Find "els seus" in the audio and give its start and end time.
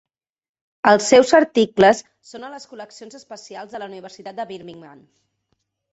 0.91-1.33